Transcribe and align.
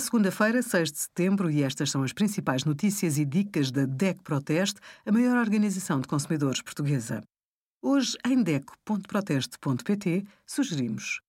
segunda-feira, 0.00 0.62
6 0.62 0.90
de 0.90 0.98
setembro, 0.98 1.50
e 1.50 1.62
estas 1.62 1.90
são 1.90 2.02
as 2.02 2.12
principais 2.12 2.64
notícias 2.64 3.18
e 3.18 3.24
dicas 3.24 3.70
da 3.70 3.84
DEC 3.84 4.22
Proteste, 4.22 4.80
a 5.06 5.12
maior 5.12 5.36
organização 5.36 6.00
de 6.00 6.08
consumidores 6.08 6.62
portuguesa. 6.62 7.22
Hoje, 7.82 8.16
em 8.26 8.42
DEC.proteste.pt, 8.42 10.26
sugerimos 10.46 11.20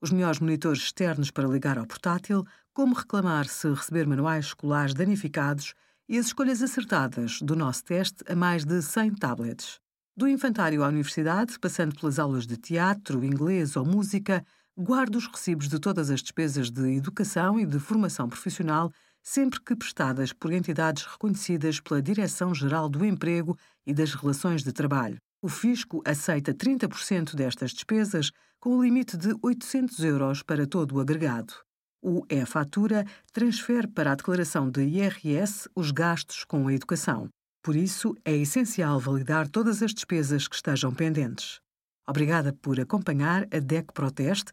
os 0.00 0.10
melhores 0.10 0.40
monitores 0.40 0.82
externos 0.82 1.30
para 1.30 1.48
ligar 1.48 1.78
ao 1.78 1.86
portátil, 1.86 2.44
como 2.74 2.94
reclamar 2.94 3.46
se 3.46 3.68
receber 3.68 4.06
manuais 4.06 4.46
escolares 4.46 4.92
danificados 4.92 5.74
e 6.08 6.18
as 6.18 6.26
escolhas 6.26 6.62
acertadas 6.62 7.40
do 7.40 7.56
nosso 7.56 7.84
teste 7.84 8.22
a 8.28 8.36
mais 8.36 8.64
de 8.64 8.82
100 8.82 9.14
tablets. 9.14 9.80
Do 10.16 10.28
infantário 10.28 10.84
à 10.84 10.88
universidade, 10.88 11.58
passando 11.58 11.94
pelas 11.98 12.18
aulas 12.18 12.46
de 12.46 12.56
teatro, 12.56 13.24
inglês 13.24 13.76
ou 13.76 13.84
música, 13.84 14.44
guarde 14.76 15.16
os 15.16 15.26
recibos 15.26 15.68
de 15.68 15.78
todas 15.78 16.10
as 16.10 16.20
despesas 16.20 16.70
de 16.70 16.96
educação 16.96 17.58
e 17.58 17.64
de 17.64 17.78
formação 17.78 18.28
profissional, 18.28 18.92
sempre 19.22 19.58
que 19.60 19.74
prestadas 19.74 20.32
por 20.32 20.52
entidades 20.52 21.04
reconhecidas 21.04 21.80
pela 21.80 22.02
Direção-Geral 22.02 22.88
do 22.88 23.04
Emprego 23.04 23.56
e 23.86 23.94
das 23.94 24.12
Relações 24.12 24.62
de 24.62 24.72
Trabalho. 24.72 25.16
O 25.40 25.48
Fisco 25.48 26.02
aceita 26.04 26.52
30% 26.52 27.34
destas 27.34 27.70
despesas, 27.70 28.30
com 28.60 28.76
o 28.76 28.82
limite 28.82 29.16
de 29.16 29.34
800 29.42 29.98
euros 30.04 30.42
para 30.42 30.66
todo 30.66 30.96
o 30.96 31.00
agregado. 31.00 31.54
O 32.02 32.24
E-Fatura 32.28 33.06
transfere 33.32 33.86
para 33.86 34.12
a 34.12 34.14
declaração 34.14 34.70
de 34.70 34.82
IRS 34.82 35.68
os 35.74 35.90
gastos 35.90 36.44
com 36.44 36.68
a 36.68 36.74
educação. 36.74 37.28
Por 37.62 37.74
isso, 37.74 38.14
é 38.24 38.36
essencial 38.36 39.00
validar 39.00 39.48
todas 39.48 39.82
as 39.82 39.92
despesas 39.92 40.46
que 40.46 40.54
estejam 40.54 40.92
pendentes. 40.92 41.60
Obrigada 42.08 42.52
por 42.52 42.78
acompanhar 42.78 43.48
a 43.52 43.58
DEC 43.58 43.92
Proteste 43.92 44.52